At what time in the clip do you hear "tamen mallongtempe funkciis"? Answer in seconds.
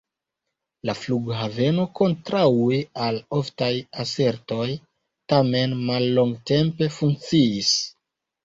5.35-7.75